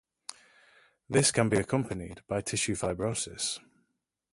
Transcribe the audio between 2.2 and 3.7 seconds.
by tissue fibrosis.